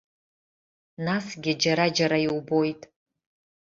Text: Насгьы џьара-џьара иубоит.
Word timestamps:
Насгьы 1.05 1.51
џьара-џьара 1.61 2.17
иубоит. 2.25 2.81